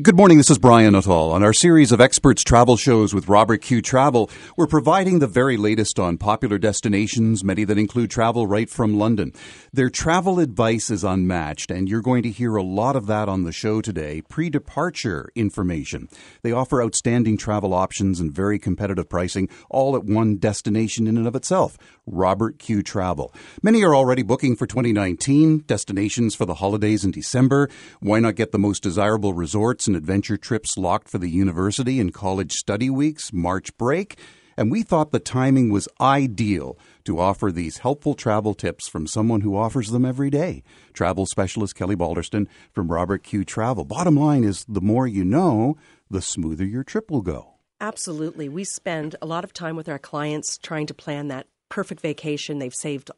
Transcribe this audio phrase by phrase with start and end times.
[0.00, 1.32] Good morning, this is Brian Nuttall.
[1.32, 5.58] On our series of experts travel shows with Robert Q Travel, we're providing the very
[5.58, 9.34] latest on popular destinations, many that include travel right from London.
[9.70, 13.44] Their travel advice is unmatched, and you're going to hear a lot of that on
[13.44, 14.22] the show today.
[14.22, 16.08] Pre departure information.
[16.40, 21.26] They offer outstanding travel options and very competitive pricing, all at one destination in and
[21.26, 23.32] of itself Robert Q Travel.
[23.62, 27.68] Many are already booking for 2019, destinations for the holidays in December.
[28.00, 29.82] Why not get the most desirable resorts?
[29.86, 34.18] and adventure trips locked for the university and college study weeks, March break,
[34.56, 39.40] and we thought the timing was ideal to offer these helpful travel tips from someone
[39.40, 40.62] who offers them every day.
[40.92, 43.84] Travel specialist Kelly Balderston from Robert Q Travel.
[43.84, 45.76] Bottom line is the more you know,
[46.10, 47.54] the smoother your trip will go.
[47.80, 48.48] Absolutely.
[48.48, 52.58] We spend a lot of time with our clients trying to plan that perfect vacation
[52.58, 53.10] they've saved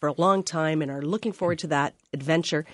[0.00, 2.66] for a long time and are looking forward to that adventure.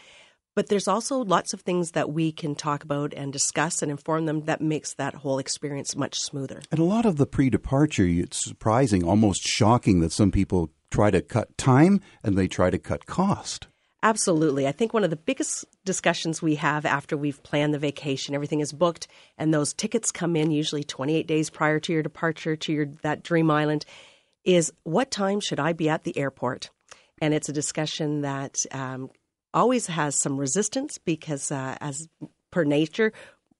[0.56, 4.24] But there's also lots of things that we can talk about and discuss and inform
[4.24, 6.62] them that makes that whole experience much smoother.
[6.70, 11.10] And a lot of the pre departure, it's surprising, almost shocking that some people try
[11.10, 13.66] to cut time and they try to cut cost.
[14.02, 14.66] Absolutely.
[14.66, 18.60] I think one of the biggest discussions we have after we've planned the vacation, everything
[18.60, 22.72] is booked, and those tickets come in usually 28 days prior to your departure to
[22.72, 23.84] your that dream island,
[24.44, 26.70] is what time should I be at the airport?
[27.20, 29.10] And it's a discussion that um,
[29.52, 32.08] always has some resistance because, uh, as
[32.50, 33.12] per nature,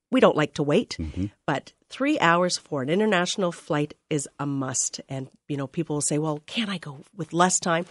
[0.09, 0.97] we don't like to wait.
[0.99, 1.27] Mm-hmm.
[1.45, 5.01] But three hours for an international flight is a must.
[5.07, 7.85] And, you know, people will say, well, can't I go with less time?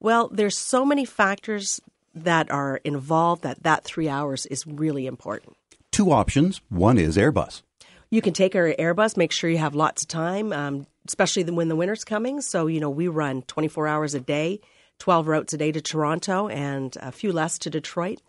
[0.00, 1.80] Well, there's so many factors
[2.14, 5.56] that are involved that that three hours is really important.
[5.90, 6.60] Two options.
[6.68, 7.62] One is Airbus.
[8.10, 11.68] You can take our Airbus, make sure you have lots of time, um, especially when
[11.68, 12.40] the winter's coming.
[12.40, 14.60] So, you know, we run 24 hours a day.
[14.98, 18.20] 12 routes a day to Toronto and a few less to Detroit.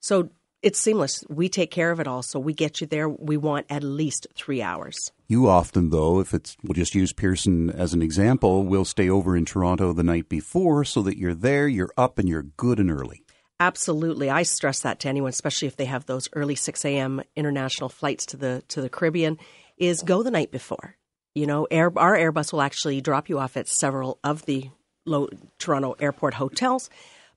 [0.00, 0.30] So
[0.62, 1.24] it's seamless.
[1.28, 2.22] We take care of it all.
[2.22, 3.08] So we get you there.
[3.08, 5.12] We want at least three hours.
[5.28, 9.36] You often, though, if it's, we'll just use Pearson as an example, will stay over
[9.36, 12.90] in Toronto the night before so that you're there, you're up, and you're good and
[12.90, 13.22] early.
[13.58, 17.22] Absolutely, I stress that to anyone, especially if they have those early six a.m.
[17.36, 19.38] international flights to the to the Caribbean.
[19.78, 20.96] Is go the night before.
[21.36, 24.70] You know, Air, our Airbus will actually drop you off at several of the
[25.04, 26.88] low, Toronto airport hotels.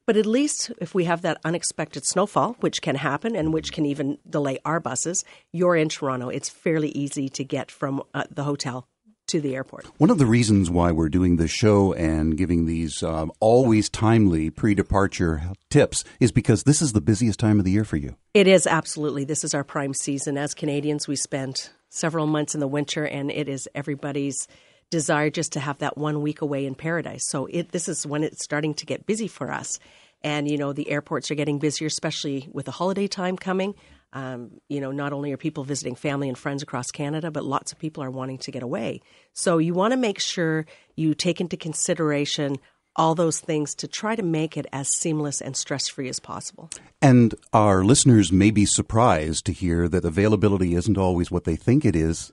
[0.05, 3.85] But at least if we have that unexpected snowfall, which can happen and which can
[3.85, 6.29] even delay our buses, you're in Toronto.
[6.29, 8.87] It's fairly easy to get from uh, the hotel
[9.27, 9.85] to the airport.
[9.99, 14.49] One of the reasons why we're doing this show and giving these um, always timely
[14.49, 18.15] pre departure tips is because this is the busiest time of the year for you.
[18.33, 19.25] It is absolutely.
[19.25, 20.37] This is our prime season.
[20.37, 24.47] As Canadians, we spend several months in the winter, and it is everybody's
[24.89, 27.27] desire just to have that one week away in paradise.
[27.27, 29.79] So it, this is when it's starting to get busy for us.
[30.21, 33.75] And, you know, the airports are getting busier, especially with the holiday time coming.
[34.11, 37.71] Um, you know, not only are people visiting family and friends across Canada, but lots
[37.71, 39.01] of people are wanting to get away.
[39.33, 42.57] So you want to make sure you take into consideration
[42.95, 46.69] all those things to try to make it as seamless and stress free as possible.
[47.01, 51.85] And our listeners may be surprised to hear that availability isn't always what they think
[51.85, 52.31] it is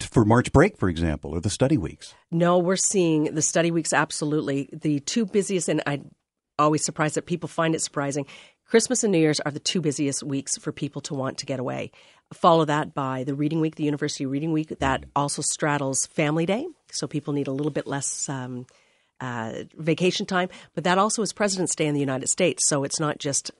[0.00, 2.14] for March break, for example, or the study weeks?
[2.30, 4.68] No, we're seeing the study weeks absolutely.
[4.72, 6.10] The two busiest, and I'm
[6.58, 8.26] always surprised that people find it surprising.
[8.66, 11.60] Christmas and New Year's are the two busiest weeks for people to want to get
[11.60, 11.92] away.
[12.32, 16.66] Follow that by the Reading Week, the University Reading Week, that also straddles Family Day,
[16.90, 18.28] so people need a little bit less.
[18.28, 18.66] Um,
[19.22, 22.68] uh, vacation time, but that also is President's Day in the United States.
[22.68, 23.50] So it's not just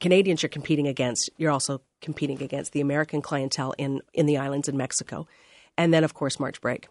[0.00, 4.68] Canadians you're competing against, you're also competing against the American clientele in, in the islands
[4.68, 5.26] in Mexico
[5.78, 6.88] and then, of course, March break.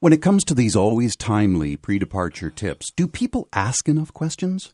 [0.00, 4.72] When it comes to these always timely pre departure tips, do people ask enough questions?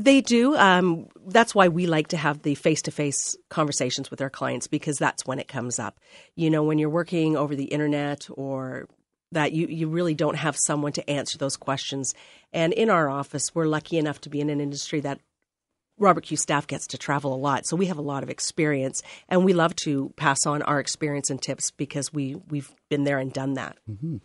[0.00, 0.54] They do.
[0.56, 4.66] Um, that's why we like to have the face to face conversations with our clients
[4.66, 5.98] because that's when it comes up.
[6.36, 8.86] You know, when you're working over the internet or
[9.32, 12.14] that you, you really don't have someone to answer those questions.
[12.52, 15.20] And in our office, we're lucky enough to be in an industry that
[15.98, 19.02] Robert Q staff gets to travel a lot, so we have a lot of experience,
[19.28, 23.18] and we love to pass on our experience and tips because we we've been there
[23.18, 23.76] and done that.
[23.90, 24.18] Mm-hmm.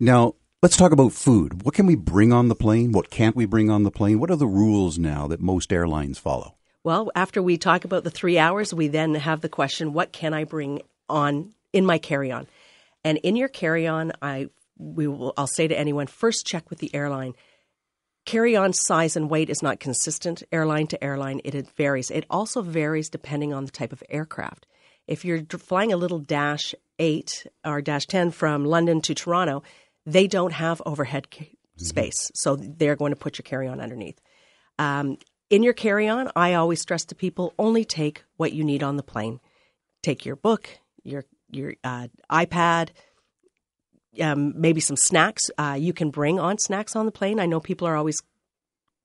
[0.00, 1.62] Now, let's talk about food.
[1.62, 2.92] What can we bring on the plane?
[2.92, 4.18] What can't we bring on the plane?
[4.18, 6.56] What are the rules now that most airlines follow?
[6.84, 10.34] Well, after we talk about the three hours, we then have the question: What can
[10.34, 12.48] I bring on in my carry-on?
[13.04, 16.94] And in your carry-on, I we will I'll say to anyone: first check with the
[16.94, 17.34] airline
[18.24, 21.40] Carry on size and weight is not consistent airline to airline.
[21.44, 22.10] It varies.
[22.10, 24.66] It also varies depending on the type of aircraft.
[25.08, 29.64] If you're flying a little Dash 8 or Dash 10 from London to Toronto,
[30.06, 31.84] they don't have overhead mm-hmm.
[31.84, 32.30] space.
[32.34, 34.20] So they're going to put your carry on underneath.
[34.78, 35.18] Um,
[35.50, 38.96] in your carry on, I always stress to people only take what you need on
[38.96, 39.40] the plane.
[40.02, 40.68] take your book,
[41.02, 42.90] your your uh, iPad,
[44.20, 45.50] um, maybe some snacks.
[45.56, 47.40] Uh, you can bring on snacks on the plane.
[47.40, 48.22] I know people are always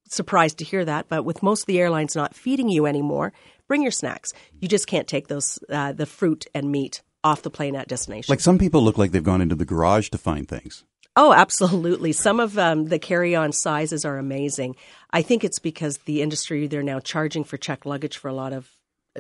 [0.10, 3.34] surprised to hear that, but with most of the airlines not feeding you anymore,
[3.68, 4.32] bring your snacks.
[4.60, 8.32] You just can't take those uh, the fruit and meat off the plane at destination.
[8.32, 10.86] Like some people look like they've gone into the garage to find things.
[11.20, 12.12] Oh, absolutely.
[12.12, 14.76] Some of um, the carry on sizes are amazing.
[15.12, 18.54] I think it's because the industry, they're now charging for checked luggage for a lot
[18.54, 18.70] of,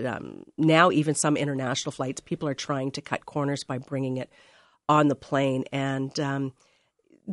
[0.05, 2.21] um, now even some international flights.
[2.21, 4.31] People are trying to cut corners by bringing it
[4.89, 5.65] on the plane.
[5.71, 6.53] And um,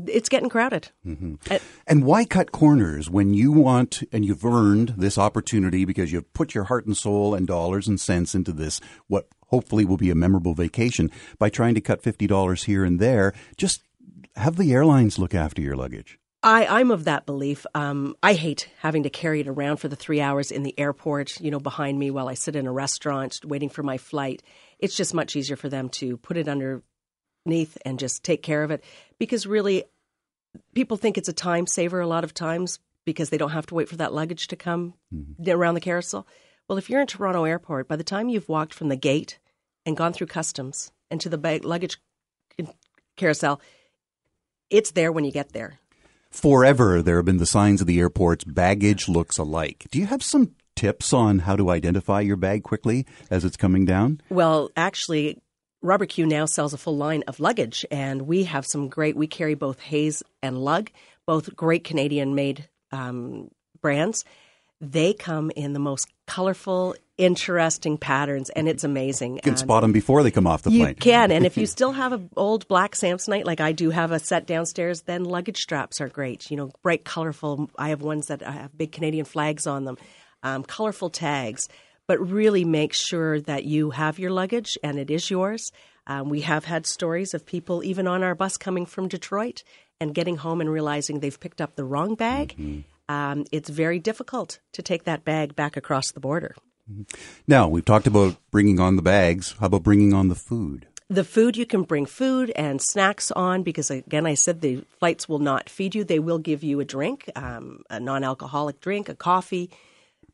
[0.06, 0.90] it's getting crowded.
[1.06, 1.56] Mm-hmm.
[1.86, 6.54] and why cut corners when you want and you've earned this opportunity because you've put
[6.54, 10.14] your heart and soul and dollars and cents into this, what hopefully will be a
[10.14, 13.32] memorable vacation by trying to cut $50 here and there?
[13.56, 13.82] Just
[14.36, 16.18] have the airlines look after your luggage.
[16.44, 17.64] I, I'm of that belief.
[17.74, 21.40] Um, I hate having to carry it around for the three hours in the airport,
[21.40, 24.42] you know, behind me while I sit in a restaurant waiting for my flight.
[24.78, 28.70] It's just much easier for them to put it underneath and just take care of
[28.70, 28.84] it
[29.18, 29.84] because really
[30.74, 33.74] people think it's a time saver a lot of times because they don't have to
[33.74, 35.50] wait for that luggage to come mm-hmm.
[35.50, 36.26] around the carousel.
[36.68, 39.38] Well, if you're in Toronto Airport, by the time you've walked from the gate
[39.86, 41.96] and gone through customs and to the bag, luggage
[43.16, 43.62] carousel,
[44.68, 45.78] it's there when you get there.
[46.34, 49.86] Forever, there have been the signs of the airports baggage looks alike.
[49.92, 53.84] Do you have some tips on how to identify your bag quickly as it's coming
[53.84, 54.20] down?
[54.28, 55.40] Well, actually,
[55.80, 59.16] Robert Q now sells a full line of luggage, and we have some great.
[59.16, 60.90] We carry both Heys and Lug,
[61.24, 63.48] both great Canadian made um,
[63.80, 64.24] brands.
[64.80, 69.36] They come in the most colorful, interesting patterns, and it's amazing.
[69.36, 70.88] You can spot them before they come off the plane.
[70.88, 74.12] You can, and if you still have an old black Samsonite, like I do have
[74.12, 76.50] a set downstairs, then luggage straps are great.
[76.50, 77.70] You know, bright, colorful.
[77.78, 79.96] I have ones that have big Canadian flags on them,
[80.42, 81.68] um, colorful tags.
[82.06, 85.72] But really make sure that you have your luggage and it is yours.
[86.06, 89.62] Um, we have had stories of people, even on our bus coming from Detroit,
[90.00, 92.54] and getting home and realizing they've picked up the wrong bag.
[92.58, 92.80] Mm-hmm.
[93.14, 96.54] Um, it's very difficult to take that bag back across the border.
[97.46, 99.54] Now, we've talked about bringing on the bags.
[99.58, 100.86] How about bringing on the food?
[101.08, 105.28] The food, you can bring food and snacks on because, again, I said the flights
[105.28, 106.02] will not feed you.
[106.02, 109.70] They will give you a drink, um, a non alcoholic drink, a coffee.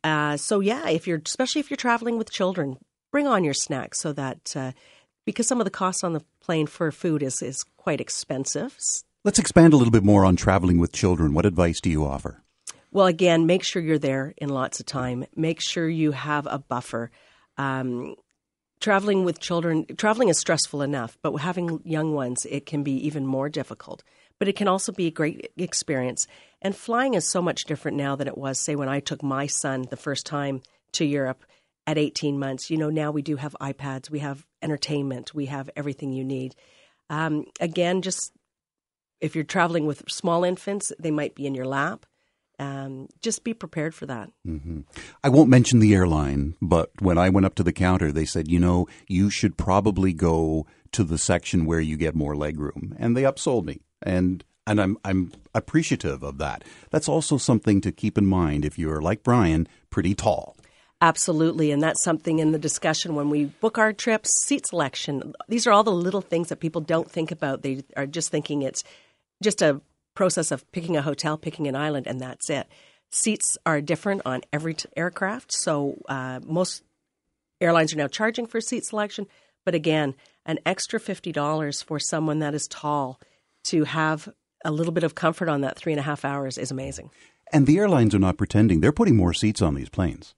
[0.05, 2.79] Uh, so, yeah, if you're, especially if you're traveling with children,
[3.11, 4.73] bring on your snacks so that, uh,
[5.27, 8.77] because some of the costs on the plane for food is, is quite expensive.
[9.25, 11.35] Let's expand a little bit more on traveling with children.
[11.35, 12.43] What advice do you offer?
[12.93, 15.25] Well, again, make sure you're there in lots of time.
[15.37, 17.11] Make sure you have a buffer.
[17.57, 18.17] Um,
[18.81, 23.27] traveling with children, traveling is stressful enough, but having young ones, it can be even
[23.27, 24.03] more difficult.
[24.39, 26.27] But it can also be a great experience.
[26.63, 29.47] And flying is so much different now than it was, say, when I took my
[29.47, 30.63] son the first time
[30.93, 31.45] to Europe
[31.87, 32.71] at 18 months.
[32.71, 36.57] You know, now we do have iPads, we have entertainment, we have everything you need.
[37.09, 38.33] Um, again, just
[39.21, 42.07] if you're traveling with small infants, they might be in your lap
[42.61, 44.31] um, just be prepared for that.
[44.47, 44.81] Mm-hmm.
[45.25, 48.49] I won't mention the airline, but when I went up to the counter, they said,
[48.49, 53.17] you know, you should probably go to the section where you get more legroom, and
[53.17, 56.63] they upsold me, and and I'm I'm appreciative of that.
[56.91, 60.57] That's also something to keep in mind if you're like Brian, pretty tall.
[61.01, 64.31] Absolutely, and that's something in the discussion when we book our trips.
[64.45, 67.63] Seat selection; these are all the little things that people don't think about.
[67.63, 68.85] They are just thinking it's
[69.43, 69.81] just a
[70.21, 72.67] process of picking a hotel, picking an island, and that's it.
[73.11, 76.83] Seats are different on every t- aircraft, so uh, most
[77.59, 79.27] airlines are now charging for seat selection.
[79.65, 83.19] But again, an extra fifty dollars for someone that is tall
[83.71, 84.29] to have
[84.63, 87.09] a little bit of comfort on that three and a half hours is amazing.
[87.51, 90.35] And the airlines are not pretending; they're putting more seats on these planes.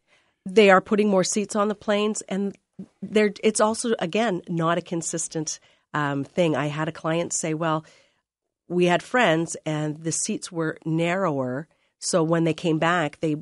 [0.46, 2.56] They are putting more seats on the planes, and
[3.02, 5.58] they're, it's also again not a consistent
[5.92, 6.54] um, thing.
[6.54, 7.84] I had a client say, "Well."
[8.72, 11.68] We had friends and the seats were narrower.
[11.98, 13.36] So when they came back, they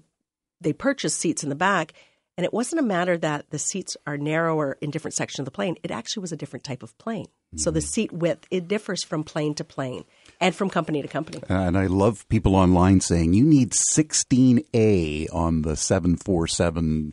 [0.60, 1.92] they purchased seats in the back.
[2.36, 5.50] And it wasn't a matter that the seats are narrower in different sections of the
[5.50, 5.76] plane.
[5.82, 7.26] It actually was a different type of plane.
[7.26, 7.58] Mm-hmm.
[7.58, 7.86] So the mm-hmm.
[7.86, 10.04] seat width, it differs from plane to plane
[10.40, 11.42] and from company to company.
[11.50, 17.12] Uh, and I love people online saying you need 16A on the 747.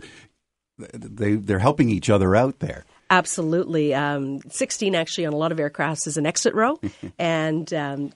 [0.78, 2.86] They, they're helping each other out there.
[3.10, 3.94] Absolutely.
[3.94, 6.80] Um, 16 actually on a lot of aircrafts is an exit row.
[7.20, 8.12] and um,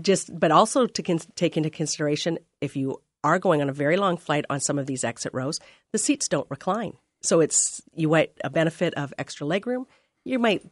[0.00, 3.96] just, but also to con- take into consideration if you are going on a very
[3.96, 5.60] long flight on some of these exit rows,
[5.92, 6.92] the seats don't recline.
[7.22, 9.86] So it's, you get a benefit of extra legroom.
[10.24, 10.62] You might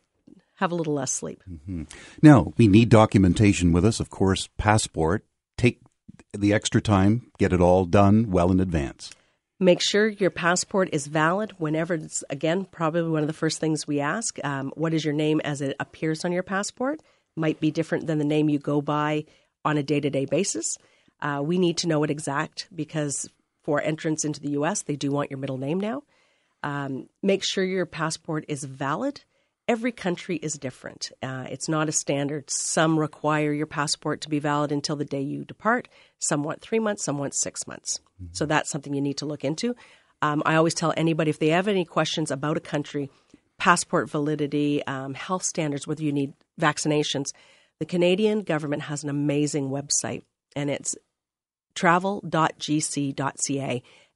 [0.56, 1.42] have a little less sleep.
[1.50, 1.84] Mm-hmm.
[2.20, 5.24] Now, we need documentation with us, of course, passport.
[5.56, 5.80] Take
[6.34, 9.10] the extra time, get it all done well in advance
[9.62, 13.86] Make sure your passport is valid whenever it's, again, probably one of the first things
[13.86, 14.44] we ask.
[14.44, 17.00] Um, what is your name as it appears on your passport?
[17.36, 19.24] Might be different than the name you go by
[19.64, 20.76] on a day to day basis.
[21.20, 23.30] Uh, we need to know it exact because
[23.62, 26.02] for entrance into the U.S., they do want your middle name now.
[26.64, 29.20] Um, make sure your passport is valid.
[29.68, 31.12] Every country is different.
[31.22, 32.50] Uh, it's not a standard.
[32.50, 35.88] Some require your passport to be valid until the day you depart.
[36.18, 38.00] Some want three months, some want six months.
[38.20, 38.32] Mm-hmm.
[38.32, 39.76] So that's something you need to look into.
[40.20, 43.10] Um, I always tell anybody if they have any questions about a country,
[43.58, 47.32] passport validity, um, health standards, whether you need vaccinations,
[47.78, 50.22] the Canadian government has an amazing website,
[50.54, 50.94] and it's
[51.74, 52.22] travel.gc.ca,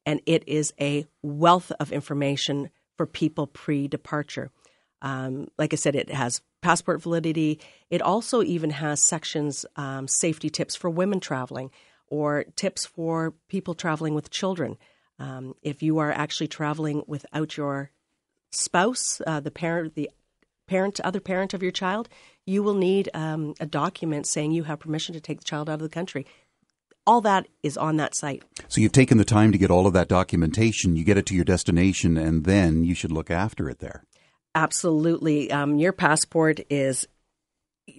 [0.04, 4.50] and it is a wealth of information for people pre departure.
[5.02, 7.60] Um, like I said, it has passport validity.
[7.90, 11.70] It also even has sections, um, safety tips for women traveling
[12.08, 14.76] or tips for people traveling with children.
[15.18, 17.90] Um, if you are actually traveling without your
[18.50, 20.10] spouse, uh, the parent, the
[20.66, 22.08] parent, other parent of your child,
[22.44, 25.74] you will need um, a document saying you have permission to take the child out
[25.74, 26.26] of the country
[27.06, 28.42] all that is on that site.
[28.68, 30.96] So you've taken the time to get all of that documentation.
[30.96, 34.04] You get it to your destination, and then you should look after it there.
[34.56, 35.50] Absolutely.
[35.52, 37.06] Um, your passport is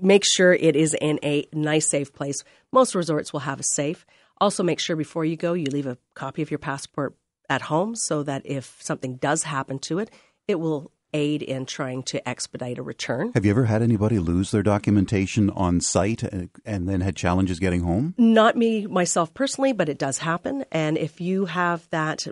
[0.02, 2.44] make sure it is in a nice, safe place.
[2.74, 4.06] Most resorts will have a safe.
[4.40, 7.16] Also, make sure before you go, you leave a copy of your passport
[7.48, 10.10] at home so that if something does happen to it,
[10.48, 13.32] it will aid in trying to expedite a return.
[13.34, 17.60] Have you ever had anybody lose their documentation on site uh, and then had challenges
[17.60, 18.16] getting home?
[18.18, 20.66] Not me myself personally, but it does happen.
[20.72, 22.28] And if you have that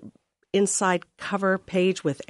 [0.52, 2.22] inside cover page with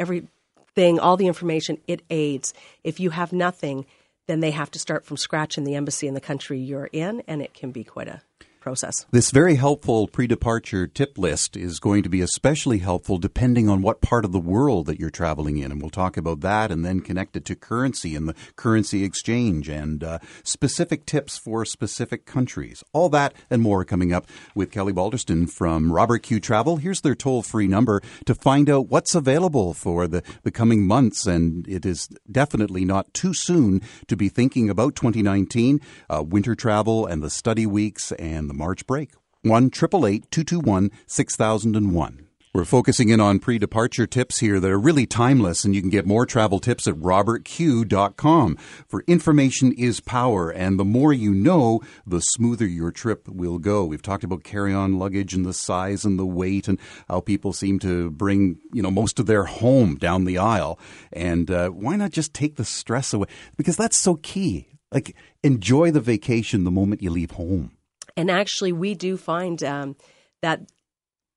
[0.77, 2.53] everything, all the information, it aids.
[2.83, 3.85] If you have nothing,
[4.27, 7.23] then they have to start from scratch in the embassy in the country you're in,
[7.27, 8.21] and it can be quite a
[8.65, 9.05] process.
[9.11, 13.83] This very helpful pre departure tip list is going to be especially helpful depending on
[13.83, 15.71] what part of the world that you're traveling in.
[15.71, 19.69] And we'll talk about that and then connect it to currency and the currency exchange
[19.69, 22.83] and uh, specific tips for specific countries.
[22.91, 26.77] All that and more coming up with Kelly Balderston from Robert Q Travel.
[26.77, 31.27] Here's their toll free number to find out what's available for the, the coming months.
[31.27, 35.79] And it is definitely not too soon to be thinking about 2019,
[36.09, 39.11] uh, winter travel and the study weeks and the March break.
[39.43, 42.25] 1 221 6001.
[42.55, 45.89] We're focusing in on pre departure tips here that are really timeless, and you can
[45.89, 48.57] get more travel tips at robertq.com.
[48.87, 53.83] For information is power, and the more you know, the smoother your trip will go.
[53.83, 57.51] We've talked about carry on luggage and the size and the weight, and how people
[57.51, 60.79] seem to bring you know most of their home down the aisle.
[61.11, 63.27] And uh, why not just take the stress away?
[63.57, 64.69] Because that's so key.
[64.93, 67.74] Like, enjoy the vacation the moment you leave home.
[68.17, 69.95] And actually, we do find um,
[70.41, 70.61] that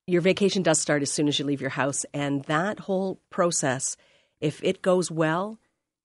[0.07, 2.07] your vacation does start as soon as you leave your house.
[2.15, 3.97] And that whole process,
[4.41, 5.59] if it goes well,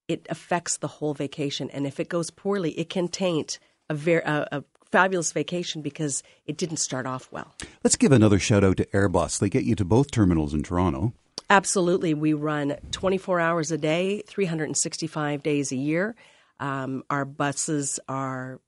[0.08, 1.70] it affects the whole vacation.
[1.70, 6.22] And if it goes poorly, it can taint a, very, a, a fabulous vacation because
[6.46, 7.54] it didn't start off well.
[7.82, 9.38] Let's give another shout out to Airbus.
[9.38, 11.14] They get you to both terminals in Toronto.
[11.50, 12.14] Absolutely.
[12.14, 16.14] We run 24 hours a day, 365 days a year.
[16.60, 18.60] Um, our buses are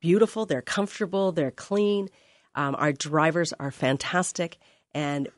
[0.00, 2.08] beautiful, they're comfortable, they're clean.
[2.54, 4.58] Um, our drivers are fantastic,
[4.92, 5.28] and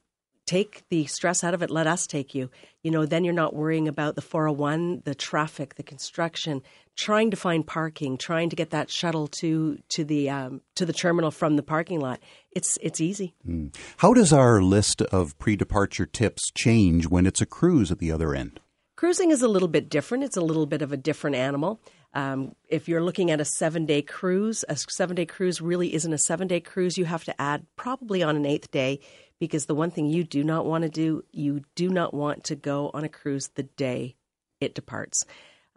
[0.46, 1.70] take the stress out of it.
[1.70, 2.50] Let us take you.
[2.82, 6.62] You know, then you're not worrying about the 401, the traffic, the construction,
[6.96, 10.92] trying to find parking, trying to get that shuttle to to the um, to the
[10.92, 12.20] terminal from the parking lot.
[12.50, 13.34] It's it's easy.
[13.46, 13.74] Mm.
[13.98, 18.34] How does our list of pre-departure tips change when it's a cruise at the other
[18.34, 18.60] end?
[18.96, 20.24] Cruising is a little bit different.
[20.24, 21.80] It's a little bit of a different animal.
[22.14, 26.12] Um, if you're looking at a seven day cruise, a seven day cruise really isn't
[26.12, 26.98] a seven day cruise.
[26.98, 29.00] You have to add probably on an eighth day
[29.38, 32.54] because the one thing you do not want to do, you do not want to
[32.54, 34.16] go on a cruise the day
[34.60, 35.24] it departs.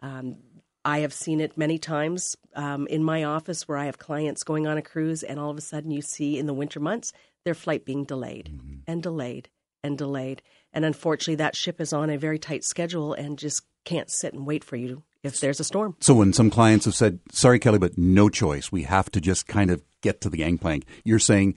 [0.00, 0.36] Um,
[0.84, 4.68] I have seen it many times um, in my office where I have clients going
[4.68, 7.12] on a cruise, and all of a sudden you see in the winter months
[7.44, 8.76] their flight being delayed mm-hmm.
[8.86, 9.48] and delayed
[9.82, 10.42] and delayed.
[10.72, 14.46] And unfortunately, that ship is on a very tight schedule and just can't sit and
[14.46, 15.96] wait for you if there's a storm.
[16.00, 18.72] So when some clients have said, "Sorry, Kelly, but no choice.
[18.72, 21.54] We have to just kind of get to the gangplank," you're saying,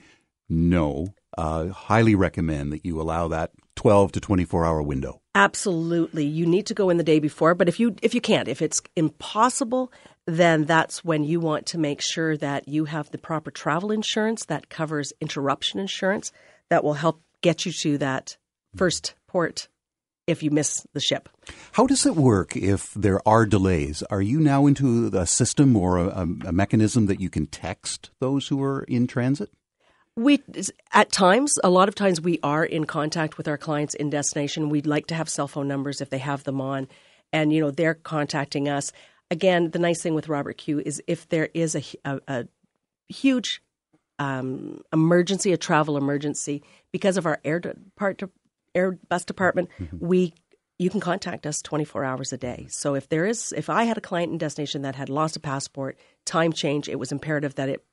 [0.49, 5.21] "No." Uh, highly recommend that you allow that 12 to 24 hour window.
[5.35, 6.25] Absolutely.
[6.25, 8.61] You need to go in the day before, but if you if you can't, if
[8.61, 9.93] it's impossible,
[10.25, 14.43] then that's when you want to make sure that you have the proper travel insurance
[14.45, 16.33] that covers interruption insurance
[16.69, 18.35] that will help get you to that
[18.75, 19.69] first port
[20.29, 21.27] if you miss the ship.
[21.73, 24.03] How does it work if there are delays?
[24.03, 28.47] Are you now into a system or a, a mechanism that you can text those
[28.47, 29.49] who are in transit?
[30.15, 30.43] We
[30.91, 34.69] at times, a lot of times, we are in contact with our clients in destination.
[34.69, 36.87] We'd like to have cell phone numbers if they have them on,
[37.31, 38.91] and you know they're contacting us.
[39.31, 42.47] Again, the nice thing with Robert Q is if there is a, a, a
[43.07, 43.61] huge
[44.17, 47.61] um, emergency, a travel emergency, because of our air
[47.95, 48.21] part
[48.75, 50.05] air bus department, mm-hmm.
[50.05, 50.33] we
[50.79, 52.65] you can contact us 24 hours a day.
[52.69, 55.39] So if there is, if I had a client in destination that had lost a
[55.39, 57.83] passport, time change, it was imperative that it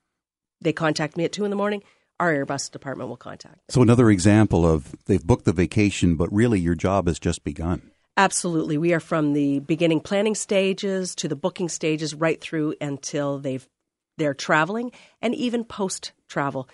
[0.61, 1.83] they contact me at two in the morning.
[2.19, 3.57] Our Airbus department will contact.
[3.57, 3.65] Them.
[3.69, 7.91] So another example of they've booked the vacation, but really your job has just begun.
[8.17, 13.39] Absolutely, we are from the beginning planning stages to the booking stages, right through until
[13.39, 13.69] they've
[14.17, 16.71] they're traveling, and even post travel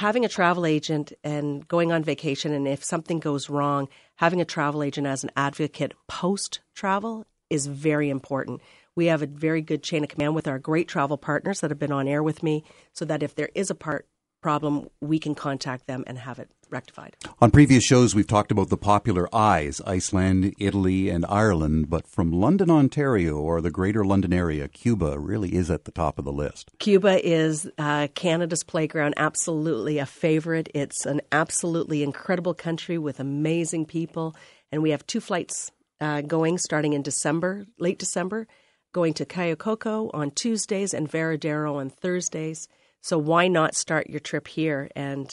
[0.00, 4.46] having a travel agent and going on vacation, and if something goes wrong, having a
[4.46, 8.62] travel agent as an advocate post travel is very important.
[8.96, 11.78] We have a very good chain of command with our great travel partners that have
[11.78, 12.64] been on air with me,
[12.94, 14.08] so that if there is a part
[14.40, 17.16] problem, we can contact them and have it rectified.
[17.40, 22.32] On previous shows, we've talked about the popular eyes Iceland, Italy, and Ireland, but from
[22.32, 26.32] London, Ontario, or the greater London area, Cuba really is at the top of the
[26.32, 26.70] list.
[26.78, 30.68] Cuba is uh, Canada's playground, absolutely a favorite.
[30.74, 34.34] It's an absolutely incredible country with amazing people,
[34.72, 38.46] and we have two flights uh, going starting in December, late December,
[38.92, 42.68] going to Cayo Coco on Tuesdays and Varadero on Thursdays.
[43.02, 45.32] So why not start your trip here and,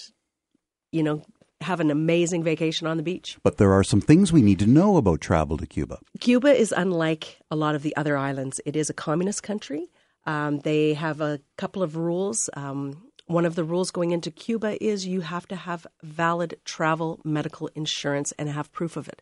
[0.91, 1.21] you know,
[1.61, 3.37] have an amazing vacation on the beach?
[3.43, 5.99] But there are some things we need to know about travel to Cuba.
[6.19, 8.61] Cuba is unlike a lot of the other islands.
[8.65, 9.89] It is a communist country.
[10.25, 12.49] Um, they have a couple of rules.
[12.53, 17.19] Um, one of the rules going into Cuba is you have to have valid travel
[17.23, 19.21] medical insurance and have proof of it.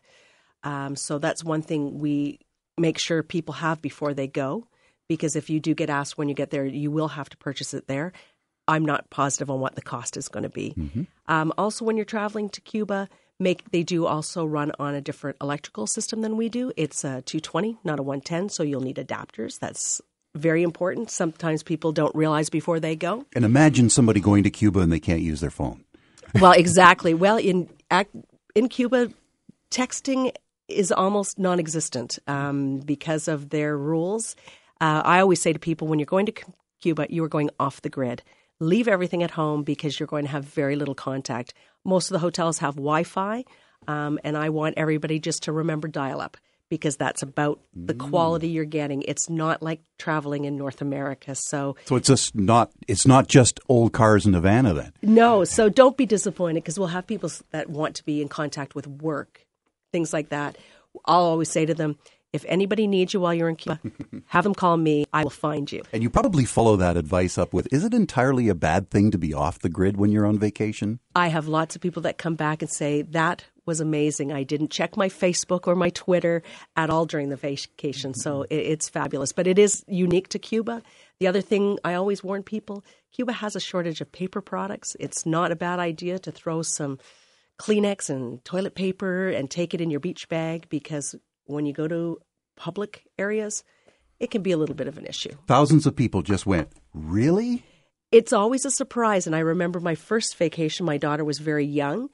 [0.62, 2.40] Um, so that's one thing we
[2.76, 4.66] make sure people have before they go,
[5.08, 7.72] because if you do get asked when you get there, you will have to purchase
[7.72, 8.12] it there.
[8.68, 10.74] I'm not positive on what the cost is going to be.
[10.76, 11.02] Mm-hmm.
[11.28, 13.08] Um, also, when you're traveling to Cuba,
[13.38, 16.72] make they do also run on a different electrical system than we do.
[16.76, 19.58] It's a 220, not a 110, so you'll need adapters.
[19.58, 20.00] That's
[20.34, 21.10] very important.
[21.10, 23.24] Sometimes people don't realize before they go.
[23.34, 25.84] And imagine somebody going to Cuba and they can't use their phone.
[26.40, 27.14] well, exactly.
[27.14, 27.68] Well, in
[28.54, 29.10] in Cuba,
[29.70, 30.32] texting
[30.68, 34.34] is almost non-existent um, because of their rules.
[34.80, 36.34] Uh, I always say to people, when you're going to
[36.80, 38.22] Cuba, you are going off the grid
[38.60, 41.54] leave everything at home because you're going to have very little contact.
[41.84, 43.44] Most of the hotels have Wi Fi,
[43.86, 46.36] um, and I want everybody just to remember dial up
[46.68, 48.10] because that's about the mm.
[48.10, 49.02] quality you're getting.
[49.02, 51.34] It's not like traveling in North America.
[51.34, 54.92] So So it's just not it's not just old cars in Havana then.
[55.02, 58.74] No, so don't be disappointed because we'll have people that want to be in contact
[58.74, 59.46] with work,
[59.92, 60.56] things like that.
[61.04, 61.98] I'll always say to them,
[62.32, 63.80] if anybody needs you while you're in Cuba,
[64.26, 65.06] have them call me.
[65.12, 65.82] I will find you.
[65.92, 69.18] And you probably follow that advice up with Is it entirely a bad thing to
[69.18, 71.00] be off the grid when you're on vacation?
[71.14, 74.32] I have lots of people that come back and say, That was amazing.
[74.32, 76.42] I didn't check my Facebook or my Twitter
[76.76, 78.14] at all during the vacation.
[78.14, 79.32] So it's fabulous.
[79.32, 80.82] But it is unique to Cuba.
[81.18, 84.96] The other thing I always warn people Cuba has a shortage of paper products.
[85.00, 86.98] It's not a bad idea to throw some
[87.58, 91.14] Kleenex and toilet paper and take it in your beach bag because
[91.46, 92.18] when you go to
[92.56, 93.64] public areas,
[94.20, 95.32] it can be a little bit of an issue.
[95.46, 97.64] Thousands of people just went, Really?
[98.12, 99.26] It's always a surprise.
[99.26, 102.08] And I remember my first vacation, my daughter was very young.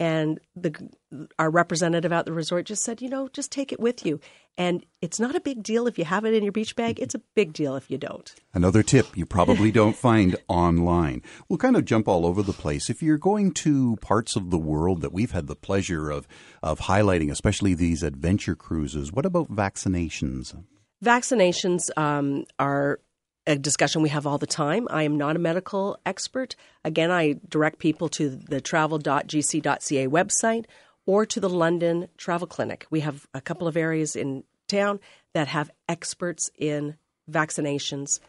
[0.00, 0.90] And the
[1.38, 4.20] our representative at the resort just said, you know, just take it with you.
[4.58, 6.98] And it's not a big deal if you have it in your beach bag.
[7.00, 8.32] It's a big deal if you don't.
[8.52, 11.22] Another tip you probably don't find online.
[11.48, 12.90] We'll kind of jump all over the place.
[12.90, 16.26] If you're going to parts of the world that we've had the pleasure of
[16.62, 20.56] of highlighting, especially these adventure cruises, what about vaccinations?
[21.04, 23.00] Vaccinations um, are
[23.46, 24.86] a discussion we have all the time.
[24.90, 26.56] I am not a medical expert.
[26.84, 30.64] Again, I direct people to the travel.gc.ca website
[31.06, 32.86] or to the London Travel Clinic.
[32.90, 35.00] We have a couple of areas in town
[35.34, 36.96] that have experts in
[37.30, 38.20] vaccinations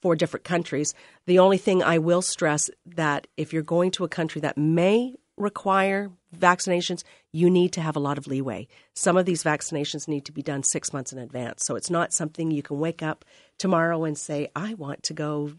[0.00, 0.94] for different countries.
[1.26, 5.16] The only thing I will stress that if you're going to a country that may
[5.36, 8.66] require vaccinations, you need to have a lot of leeway.
[8.94, 11.64] Some of these vaccinations need to be done six months in advance.
[11.64, 13.24] So it's not something you can wake up
[13.58, 15.52] tomorrow and say, I want to go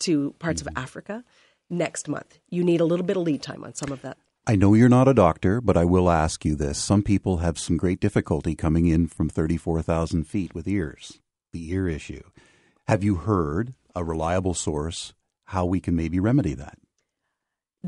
[0.00, 0.76] to parts mm-hmm.
[0.76, 1.24] of Africa
[1.70, 2.38] next month.
[2.50, 4.18] You need a little bit of lead time on some of that.
[4.46, 6.78] I know you're not a doctor, but I will ask you this.
[6.78, 11.20] Some people have some great difficulty coming in from 34,000 feet with ears,
[11.52, 12.22] the ear issue.
[12.86, 15.14] Have you heard a reliable source
[15.46, 16.78] how we can maybe remedy that?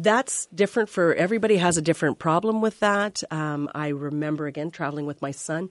[0.03, 5.07] That's different for everybody has a different problem with that um, i remember again traveling
[5.07, 5.69] with my son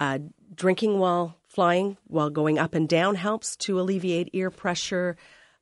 [0.00, 0.18] uh,
[0.54, 5.16] drinking while flying while going up and down helps to alleviate ear pressure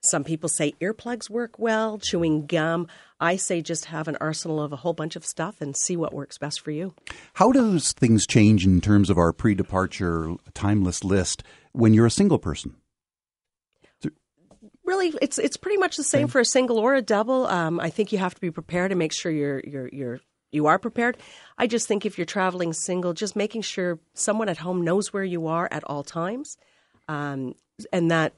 [0.07, 2.87] Some people say earplugs work well, chewing gum.
[3.19, 6.15] I say just have an arsenal of a whole bunch of stuff and see what
[6.15, 6.95] works best for you.
[7.35, 12.11] How does things change in terms of our pre departure timeless list when you're a
[12.11, 12.77] single person?
[14.87, 17.47] Really, it's it's pretty much the same for a single or a double.
[17.49, 20.21] Um, I think you have to be prepared and make sure you're you're you're
[20.53, 21.17] you are prepared.
[21.59, 25.25] I just think if you're traveling single, just making sure someone at home knows where
[25.25, 26.57] you are at all times,
[27.09, 27.57] um,
[27.93, 28.35] and that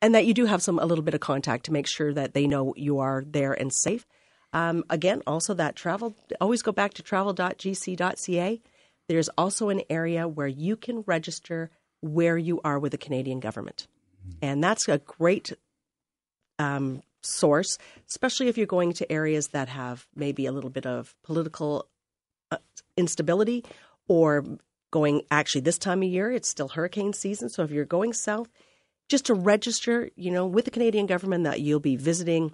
[0.00, 2.32] and that you do have some a little bit of contact to make sure that
[2.32, 4.06] they know you are there and safe.
[4.54, 6.14] Um, again, also that travel.
[6.40, 8.62] Always go back to travel.gc.ca.
[9.06, 13.86] There's also an area where you can register where you are with the Canadian government.
[14.42, 15.52] And that's a great
[16.58, 21.14] um, source, especially if you're going to areas that have maybe a little bit of
[21.22, 21.88] political
[22.50, 22.58] uh,
[22.96, 23.64] instability
[24.08, 24.44] or
[24.90, 27.48] going actually this time of year, it's still hurricane season.
[27.48, 28.48] So if you're going south,
[29.08, 32.52] just to register, you know, with the Canadian government that you'll be visiting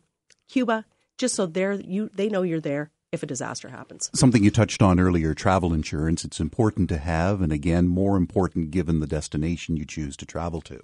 [0.49, 0.85] Cuba,
[1.19, 4.11] just so they're, you, they know you're there if a disaster happens.
[4.15, 6.25] Something you touched on earlier travel insurance.
[6.25, 10.61] It's important to have, and again, more important given the destination you choose to travel
[10.63, 10.81] to.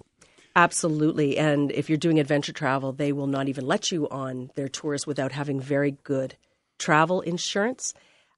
[0.55, 1.37] Absolutely.
[1.37, 5.07] And if you're doing adventure travel, they will not even let you on their tours
[5.07, 6.35] without having very good
[6.77, 7.93] travel insurance.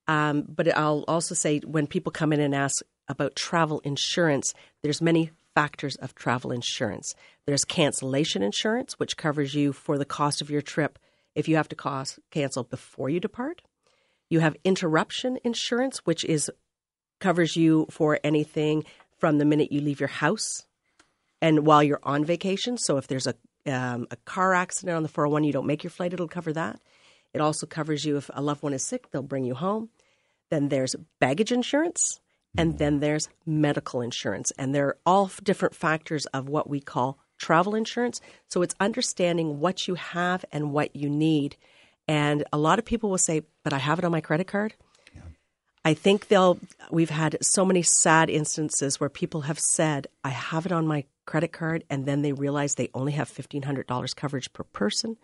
[0.08, 5.02] Um, but I'll also say when people come in and ask about travel insurance, there's
[5.02, 7.15] many factors of travel insurance.
[7.45, 10.99] There's cancellation insurance, which covers you for the cost of your trip
[11.36, 13.62] if you have to cost, cancel before you depart.
[14.30, 16.52] You have interruption insurance, which is
[17.19, 18.84] covers you for anything
[19.17, 20.63] from the minute you leave your house
[21.43, 22.77] and while you're on vacation.
[22.77, 25.91] So if there's a um, a car accident on the 401, you don't make your
[25.91, 26.82] flight, it'll cover that.
[27.34, 29.89] It also covers you if a loved one is sick, they'll bring you home.
[30.49, 32.19] Then there's baggage insurance,
[32.58, 34.51] and then there's medical insurance.
[34.58, 38.19] And they're all different factors of what we call travel insurance.
[38.49, 41.56] So it's understanding what you have and what you need.
[42.06, 44.73] And a lot of people will say, but I have it on my credit card.
[45.86, 46.60] I think they'll,
[46.91, 51.06] we've had so many sad instances where people have said, I have it on my
[51.25, 55.17] credit card, and then they realize they only have $1,500 coverage per person.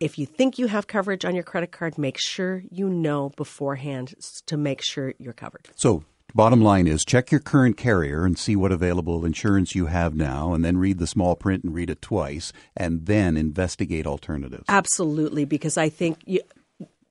[0.00, 4.14] If you think you have coverage on your credit card, make sure you know beforehand
[4.46, 5.68] to make sure you're covered.
[5.76, 6.04] So,
[6.34, 10.52] bottom line is check your current carrier and see what available insurance you have now,
[10.52, 14.64] and then read the small print and read it twice, and then investigate alternatives.
[14.68, 16.40] Absolutely, because I think you,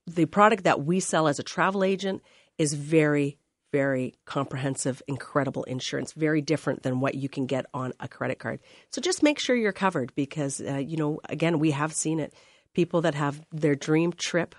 [0.05, 2.21] the product that we sell as a travel agent
[2.57, 3.37] is very,
[3.73, 8.59] very comprehensive, incredible insurance, very different than what you can get on a credit card.
[8.91, 12.33] So just make sure you're covered because, uh, you know, again, we have seen it.
[12.75, 14.55] People that have their dream trip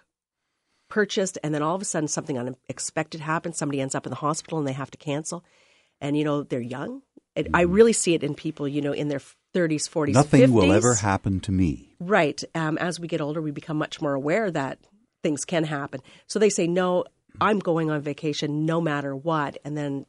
[0.91, 4.17] purchased and then all of a sudden something unexpected happens, somebody ends up in the
[4.17, 5.45] hospital and they have to cancel.
[6.01, 7.03] And, you know, they're young.
[7.37, 9.21] It, I really see it in people, you know, in their
[9.55, 10.53] 30s, 40s, Nothing 50s.
[10.53, 11.95] will ever happen to me.
[12.01, 12.43] Right.
[12.55, 14.81] Um, as we get older, we become much more aware that
[15.23, 16.01] things can happen.
[16.27, 17.05] So they say, no,
[17.41, 19.59] I'm going on vacation no matter what.
[19.65, 20.07] And then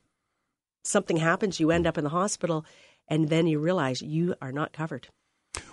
[0.84, 2.66] something happens, you end up in the hospital,
[3.08, 5.08] and then you realize you are not covered.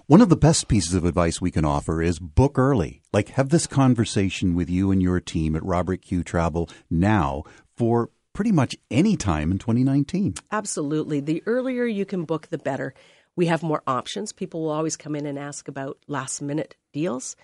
[0.07, 3.03] One of the best pieces of advice we can offer is book early.
[3.13, 7.45] Like, have this conversation with you and your team at Robert Q Travel now
[7.77, 10.35] for pretty much any time in 2019.
[10.51, 11.21] Absolutely.
[11.21, 12.95] The earlier you can book, the better.
[13.37, 14.33] We have more options.
[14.33, 17.37] People will always come in and ask about last minute deals.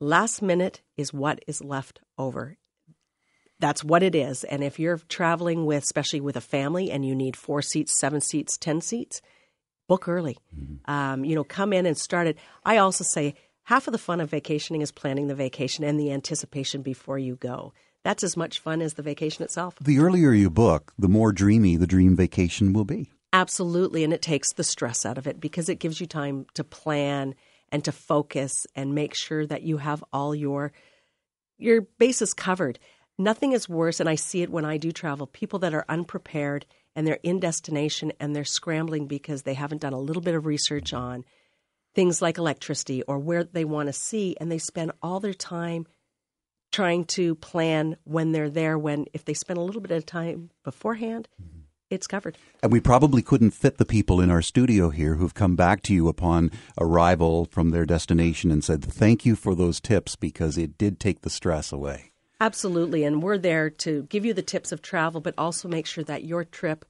[0.00, 2.56] Last minute is what is left over.
[3.64, 4.44] That's what it is.
[4.44, 8.20] And if you're traveling with, especially with a family, and you need four seats, seven
[8.20, 9.22] seats, 10 seats,
[9.88, 10.36] book early.
[10.54, 10.90] Mm-hmm.
[10.90, 12.36] Um, you know, come in and start it.
[12.66, 16.12] I also say half of the fun of vacationing is planning the vacation and the
[16.12, 17.72] anticipation before you go.
[18.02, 19.76] That's as much fun as the vacation itself.
[19.80, 23.12] The earlier you book, the more dreamy the dream vacation will be.
[23.32, 24.04] Absolutely.
[24.04, 27.34] And it takes the stress out of it because it gives you time to plan
[27.72, 30.70] and to focus and make sure that you have all your
[31.56, 32.78] your bases covered.
[33.18, 35.26] Nothing is worse, and I see it when I do travel.
[35.26, 39.92] People that are unprepared and they're in destination and they're scrambling because they haven't done
[39.92, 41.24] a little bit of research on
[41.94, 45.86] things like electricity or where they want to see, and they spend all their time
[46.72, 48.76] trying to plan when they're there.
[48.76, 52.36] When if they spend a little bit of time beforehand, mm-hmm it's covered.
[52.62, 55.94] And we probably couldn't fit the people in our studio here who've come back to
[55.94, 60.76] you upon arrival from their destination and said, Thank you for those tips because it
[60.76, 62.13] did take the stress away.
[62.40, 63.04] Absolutely.
[63.04, 66.24] And we're there to give you the tips of travel, but also make sure that
[66.24, 66.84] your trip,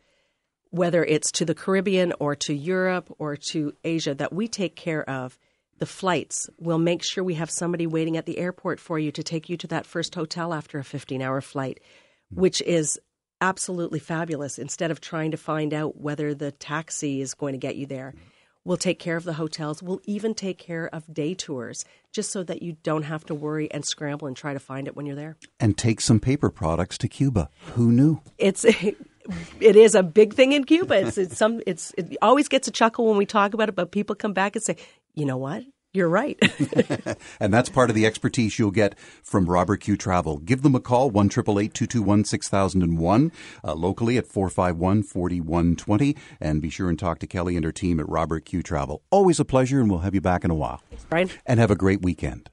[0.71, 5.09] whether it's to the Caribbean or to Europe or to Asia, that we take care
[5.09, 5.39] of
[5.79, 6.49] the flights.
[6.59, 9.57] We'll make sure we have somebody waiting at the airport for you to take you
[9.59, 11.81] to that first hotel after a 15 hour flight,
[12.31, 12.99] which is
[13.41, 17.77] absolutely fabulous instead of trying to find out whether the taxi is going to get
[17.77, 18.15] you there.
[18.65, 19.83] We'll take care of the hotels.
[19.83, 23.71] We'll even take care of day tours just so that you don't have to worry
[23.71, 25.37] and scramble and try to find it when you're there.
[25.61, 27.51] And take some paper products to Cuba.
[27.75, 28.21] Who knew?
[28.39, 28.65] It's
[29.61, 31.07] it is a big thing in Cuba.
[31.07, 33.91] It's, it's some it's it always gets a chuckle when we talk about it, but
[33.91, 34.77] people come back and say,
[35.15, 35.65] "You know what?
[35.95, 36.37] You're right.
[37.41, 40.39] and that's part of the expertise you'll get from Robert Q Travel.
[40.39, 46.17] Give them a call, 1 221 6001, uh, locally at 451 4120.
[46.41, 49.03] And be sure and talk to Kelly and her team at Robert Q Travel.
[49.11, 50.83] Always a pleasure, and we'll have you back in a while.
[50.91, 51.31] Thanks, Brian.
[51.47, 52.51] And have a great weekend.